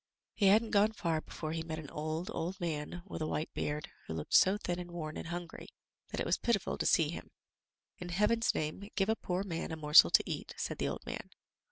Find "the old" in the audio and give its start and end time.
10.79-11.05